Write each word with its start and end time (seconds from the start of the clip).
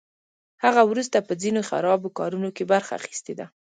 هغه 0.63 0.81
وروسته 0.89 1.17
په 1.27 1.33
ځینو 1.41 1.61
خرابو 1.69 2.13
کارونو 2.19 2.49
کې 2.55 2.63
برخه 2.71 2.91
اخیستې 2.99 3.33
ده 3.39 3.45